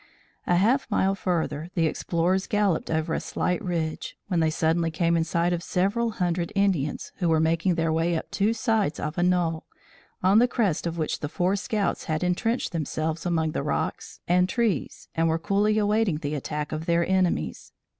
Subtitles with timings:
[0.47, 5.15] A half mile further, the explorers galloped over a slight ridge, when they suddenly came
[5.15, 9.19] in sight of several hundred Indians, who were making their way up two sides of
[9.19, 9.67] a knoll,
[10.23, 14.49] on the crest of which the four scouts had entrenched themselves among the rocks and
[14.49, 17.71] trees and were coolly awaiting the attack of their enemies.